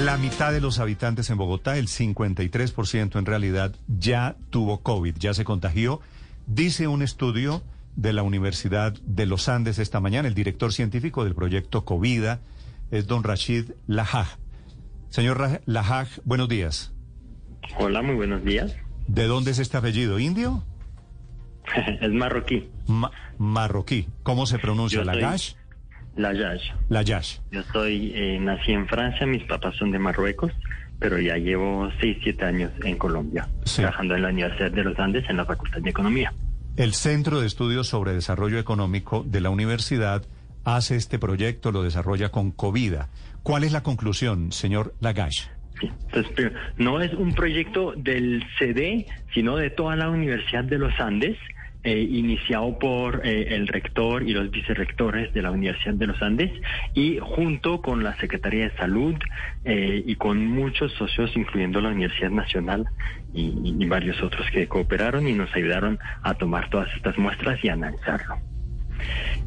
[0.00, 5.34] La mitad de los habitantes en Bogotá, el 53% en realidad, ya tuvo COVID, ya
[5.34, 6.00] se contagió.
[6.46, 7.62] Dice un estudio
[7.94, 12.24] de la Universidad de los Andes esta mañana, el director científico del proyecto COVID
[12.90, 14.38] es don Rashid Lahaj.
[15.10, 16.92] Señor Lahaj, buenos días.
[17.78, 18.74] Hola, muy buenos días.
[19.06, 20.18] ¿De dónde es este apellido?
[20.18, 20.64] ¿Indio?
[22.00, 22.70] es marroquí.
[23.36, 24.08] marroquí.
[24.22, 25.04] ¿Cómo se pronuncia?
[25.04, 25.52] ¿Lagash?
[26.16, 26.70] La Yash.
[26.88, 27.38] La Yash.
[27.50, 30.52] Yo soy, eh, nací en Francia, mis papás son de Marruecos,
[30.98, 35.28] pero ya llevo 6, 7 años en Colombia, trabajando en la Universidad de los Andes
[35.28, 36.32] en la Facultad de Economía.
[36.76, 40.22] El Centro de Estudios sobre Desarrollo Económico de la universidad
[40.64, 43.08] hace este proyecto, lo desarrolla con Covida.
[43.42, 45.46] ¿Cuál es la conclusión, señor Lagash?
[45.80, 46.26] Sí, pues,
[46.76, 51.36] no es un proyecto del CD, sino de toda la Universidad de los Andes
[51.84, 56.52] eh, iniciado por eh, el rector y los vicerrectores de la Universidad de los Andes
[56.94, 59.16] y junto con la Secretaría de Salud
[59.64, 62.86] eh, y con muchos socios, incluyendo la Universidad Nacional
[63.34, 67.68] y, y varios otros que cooperaron y nos ayudaron a tomar todas estas muestras y
[67.68, 68.36] analizarlo.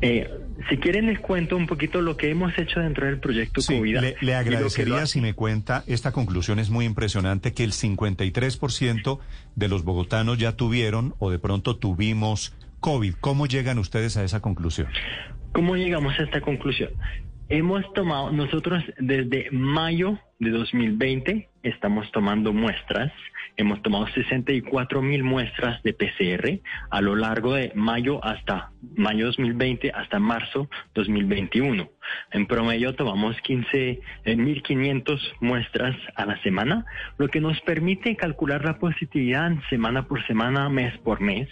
[0.00, 0.28] Eh,
[0.68, 4.34] si quieren les cuento un poquito lo que hemos hecho dentro del proyecto sí, Le,
[4.34, 9.18] agradecería si me cuenta, esta conclusión es muy impresionante, que el 53%
[9.54, 13.14] de los bogotanos ya tuvieron o de pronto tuvimos COVID.
[13.20, 14.88] ¿Cómo llegan ustedes a esa conclusión?
[15.52, 16.90] ¿Cómo llegamos a esta conclusión?
[17.48, 23.12] Hemos tomado, nosotros desde mayo de 2020 estamos tomando muestras.
[23.56, 26.60] Hemos tomado 64 mil muestras de PCR
[26.90, 31.88] a lo largo de mayo hasta mayo 2020 hasta marzo 2021.
[32.32, 36.86] En promedio tomamos 15 1.500 eh, muestras a la semana,
[37.18, 41.48] lo que nos permite calcular la positividad semana por semana, mes por mes,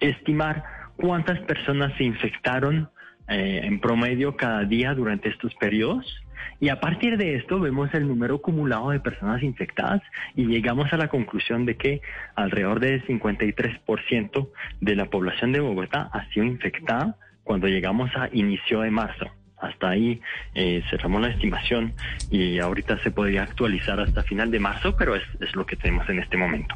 [0.00, 0.64] estimar
[0.96, 2.90] cuántas personas se infectaron
[3.30, 6.04] eh, en promedio cada día durante estos periodos.
[6.58, 10.02] Y a partir de esto vemos el número acumulado de personas infectadas
[10.34, 12.02] y llegamos a la conclusión de que
[12.34, 14.48] alrededor del 53%
[14.80, 19.26] de la población de Bogotá ha sido infectada cuando llegamos a inicio de marzo.
[19.58, 20.20] Hasta ahí
[20.54, 21.92] eh, cerramos la estimación
[22.30, 25.22] y ahorita se podría actualizar hasta final de marzo, pero es,
[25.54, 26.74] lo que tenemos en este momento.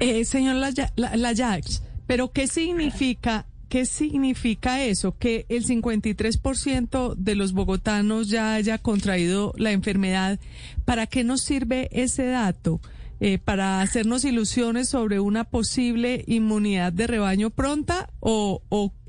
[0.00, 0.56] Eh, señor
[0.96, 5.16] Lajax, ¿pero qué significa ¿Qué significa eso?
[5.18, 10.40] Que el 53% de los bogotanos ya haya contraído la enfermedad.
[10.86, 12.80] ¿Para qué nos sirve ese dato?
[13.20, 18.62] Eh, ¿Para hacernos ilusiones sobre una posible inmunidad de rebaño pronta o,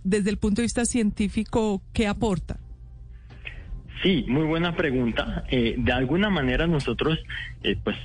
[0.04, 2.60] desde el punto de vista científico, qué aporta?
[4.04, 5.44] Sí, muy buena pregunta.
[5.50, 7.20] Eh, de alguna manera nosotros,
[7.64, 7.96] eh, pues,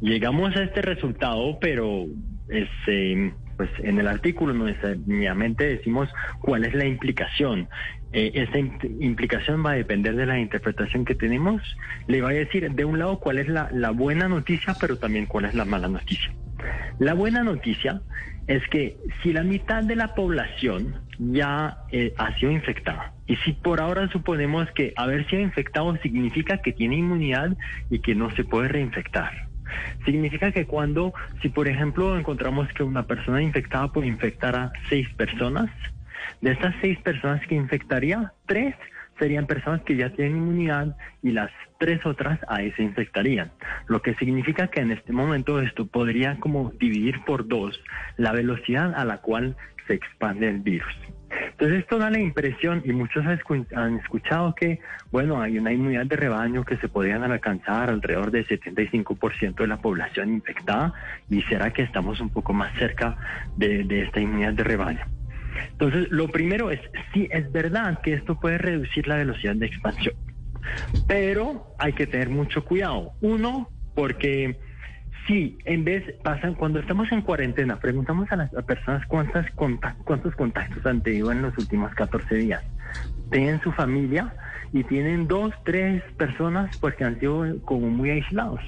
[0.00, 2.06] llegamos a este resultado, pero
[2.48, 6.08] este pues en el artículo necesariamente decimos
[6.40, 7.68] cuál es la implicación.
[8.12, 11.62] Eh, esta implicación va a depender de la interpretación que tenemos.
[12.06, 15.46] Le voy a decir de un lado cuál es la, buena noticia, pero también cuál
[15.46, 16.32] es la mala noticia.
[16.98, 18.00] La buena noticia
[18.46, 23.52] es que si la mitad de la población ya eh, ha sido infectada, y si
[23.52, 27.56] por ahora suponemos que haber sido infectado significa que tiene inmunidad
[27.90, 29.48] y que no se puede reinfectar,
[30.04, 31.12] Significa que cuando,
[31.42, 35.70] si por ejemplo encontramos que una persona infectada puede infectar a seis personas,
[36.40, 38.74] de estas seis personas que infectaría, tres
[39.18, 43.50] serían personas que ya tienen inmunidad y las tres otras ahí se infectarían.
[43.86, 47.80] Lo que significa que en este momento esto podría como dividir por dos
[48.16, 49.56] la velocidad a la cual
[49.86, 50.94] se expande el virus.
[51.50, 54.80] Entonces esto da la impresión, y muchos han escuchado que,
[55.10, 59.78] bueno, hay una inmunidad de rebaño que se podrían alcanzar alrededor del 75% de la
[59.78, 60.92] población infectada,
[61.30, 63.16] y será que estamos un poco más cerca
[63.56, 65.04] de, de esta inmunidad de rebaño.
[65.72, 66.80] Entonces, lo primero es,
[67.12, 70.14] sí, es verdad que esto puede reducir la velocidad de expansión,
[71.06, 73.12] pero hay que tener mucho cuidado.
[73.20, 74.58] Uno, porque
[75.26, 79.46] Sí, en vez pasan cuando estamos en cuarentena, preguntamos a las personas cuántas
[80.04, 82.62] cuántos contactos han tenido en los últimos 14 días.
[83.30, 84.32] Tienen su familia
[84.72, 88.60] y tienen dos, tres personas porque han sido como muy aislados.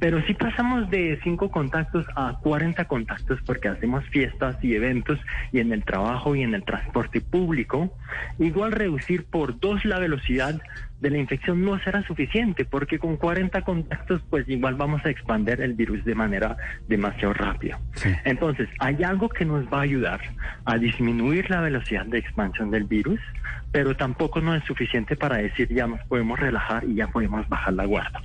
[0.00, 5.18] Pero si pasamos de cinco contactos a 40 contactos porque hacemos fiestas y eventos
[5.52, 7.96] y en el trabajo y en el transporte público,
[8.38, 10.60] igual reducir por dos la velocidad
[11.00, 15.60] de la infección no será suficiente porque con 40 contactos pues igual vamos a expandir
[15.60, 16.56] el virus de manera
[16.88, 17.78] demasiado rápida.
[18.24, 20.20] Entonces, hay algo que nos va a ayudar
[20.64, 23.20] a disminuir la velocidad de expansión del virus,
[23.70, 27.74] pero tampoco no es suficiente para decir ya nos podemos relajar y ya podemos bajar
[27.74, 28.22] la guardia.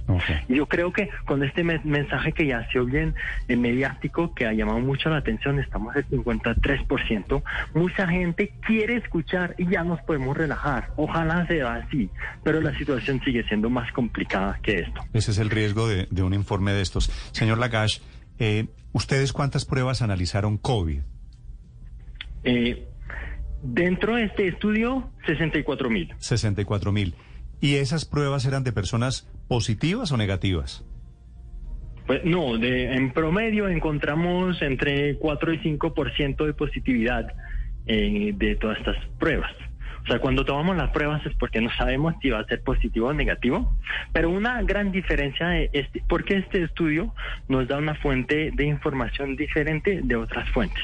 [0.48, 3.16] Y yo creo que con este mensaje que ya se bien
[3.48, 7.44] en mediático, que ha llamado mucho la atención, estamos al 53%,
[7.74, 10.90] mucha gente quiere escuchar y ya nos podemos relajar.
[10.96, 12.10] Ojalá sea así,
[12.44, 15.02] pero pero la situación sigue siendo más complicada que esto.
[15.14, 17.10] Ese es el riesgo de, un informe de estos.
[17.32, 18.00] Señor Lagash,
[18.38, 21.00] eh, ¿ustedes cuántas pruebas analizaron COVID?
[22.44, 22.88] Eh,
[23.64, 26.14] dentro de este estudio, 64 mil.
[26.18, 27.16] 64 mil.
[27.62, 30.86] ¿Y esas pruebas eran de personas positivas o negativas?
[32.08, 37.28] Pues no, de, en promedio encontramos entre 4 y 5% de positividad
[37.86, 39.52] eh, de todas estas pruebas.
[40.10, 43.10] O sea, cuando tomamos las pruebas es porque no sabemos si va a ser positivo
[43.10, 43.78] o negativo,
[44.12, 47.14] pero una gran diferencia es este, porque este estudio
[47.48, 50.84] nos da una fuente de información diferente de otras fuentes.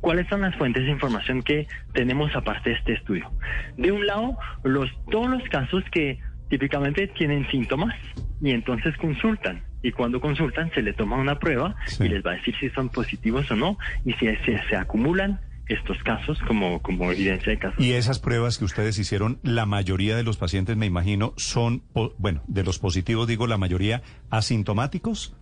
[0.00, 3.30] ¿Cuáles son las fuentes de información que tenemos aparte de este estudio?
[3.76, 6.18] De un lado, los, todos los casos que
[6.48, 7.94] típicamente tienen síntomas
[8.40, 9.62] y entonces consultan.
[9.82, 12.88] Y cuando consultan se le toma una prueba y les va a decir si son
[12.88, 13.76] positivos o no
[14.06, 17.84] y si se acumulan estos casos como, como evidencia de casos.
[17.84, 21.82] Y esas pruebas que ustedes hicieron, la mayoría de los pacientes, me imagino, son,
[22.18, 25.36] bueno, de los positivos digo, la mayoría asintomáticos.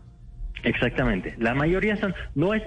[0.62, 2.62] Exactamente, la mayoría son, no es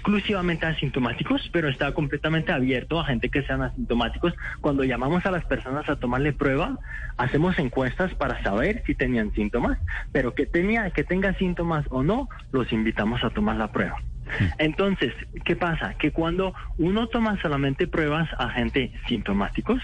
[0.00, 4.34] exclusivamente asintomáticos, pero está completamente abierto a gente que sean asintomáticos.
[4.60, 6.78] Cuando llamamos a las personas a tomarle prueba,
[7.16, 9.78] hacemos encuestas para saber si tenían síntomas,
[10.12, 13.96] pero que tenía que tenga síntomas o no, los invitamos a tomar la prueba.
[14.58, 15.12] Entonces,
[15.44, 15.94] ¿qué pasa?
[15.94, 19.82] Que cuando uno toma solamente pruebas a gente sintomáticos,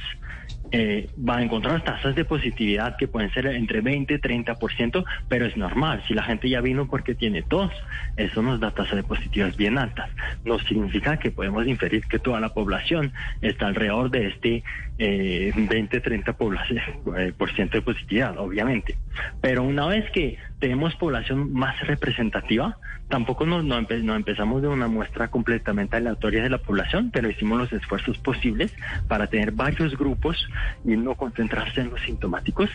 [0.72, 5.46] eh, va a encontrar tasas de positividad que pueden ser entre 20 y 30%, pero
[5.46, 6.02] es normal.
[6.08, 7.72] Si la gente ya vino porque tiene tos,
[8.16, 10.10] eso nos da tasas de positividad bien altas.
[10.44, 14.64] No significa que podemos inferir que toda la población está alrededor de este
[14.98, 18.96] eh, 20-30% eh, de positividad, obviamente.
[19.40, 22.78] Pero una vez que tenemos población más representativa,
[23.08, 27.72] tampoco nos, no, empezamos de una muestra completamente aleatoria de la población, pero hicimos los
[27.72, 28.74] esfuerzos posibles
[29.06, 30.48] para tener varios grupos
[30.84, 32.70] y no concentrarse en los sintomáticos.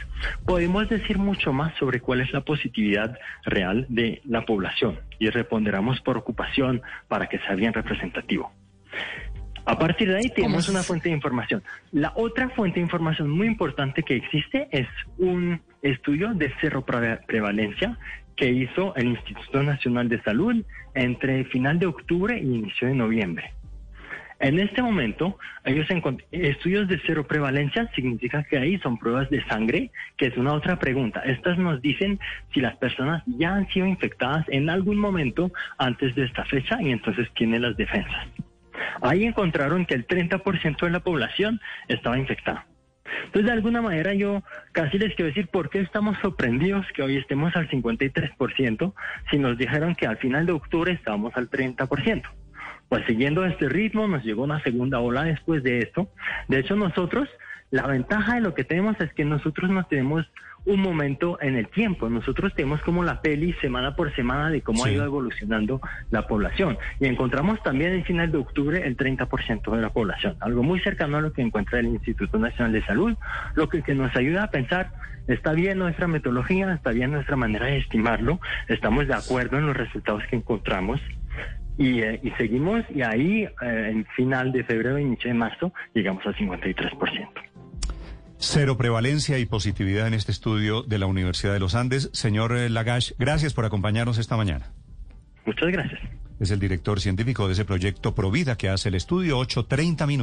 [0.45, 6.01] Podemos decir mucho más sobre cuál es la positividad real de la población y responderemos
[6.01, 8.51] por ocupación para que sea bien representativo.
[9.66, 11.62] A partir de ahí tenemos una fuente de información.
[11.92, 14.88] La otra fuente de información muy importante que existe es
[15.18, 17.98] un estudio de cero prevalencia
[18.36, 23.54] que hizo el Instituto Nacional de Salud entre final de octubre y inicio de noviembre.
[24.41, 25.88] En este momento, ellos
[26.31, 30.79] estudios de cero prevalencia significa que ahí son pruebas de sangre, que es una otra
[30.79, 31.21] pregunta.
[31.21, 32.19] Estas nos dicen
[32.51, 36.89] si las personas ya han sido infectadas en algún momento antes de esta fecha y
[36.89, 38.27] entonces tienen las defensas.
[39.03, 42.65] Ahí encontraron que el 30% de la población estaba infectada.
[43.25, 44.41] Entonces, de alguna manera, yo
[44.71, 48.94] casi les quiero decir por qué estamos sorprendidos que hoy estemos al 53%
[49.29, 52.23] si nos dijeron que al final de octubre estábamos al 30%.
[52.91, 56.09] Pues siguiendo este ritmo, nos llegó una segunda ola después de esto.
[56.49, 57.29] De hecho, nosotros,
[57.69, 60.29] la ventaja de lo que tenemos es que nosotros no tenemos
[60.65, 62.09] un momento en el tiempo.
[62.09, 65.79] Nosotros tenemos como la peli semana por semana de cómo ha ido evolucionando
[66.09, 66.77] la población.
[66.99, 71.15] Y encontramos también en final de octubre el 30% de la población, algo muy cercano
[71.15, 73.15] a lo que encuentra el Instituto Nacional de Salud,
[73.55, 74.91] lo que, que nos ayuda a pensar,
[75.27, 79.77] está bien nuestra metodología, está bien nuestra manera de estimarlo, estamos de acuerdo en los
[79.77, 80.99] resultados que encontramos.
[81.81, 86.24] Y, eh, y, seguimos y ahí eh, en final de febrero, inicio de marzo, llegamos
[86.28, 87.28] al 53%.
[88.38, 92.12] Cero prevalencia y positividad en este estudio de la Universidad de los Andes.
[92.13, 94.71] Señor eh, Lagash, gracias por acompañarnos esta mañana.
[95.44, 96.00] Muchas gracias.
[96.40, 100.19] Es el director científico de ese proyecto Provida que hace el estudio 830 minutos.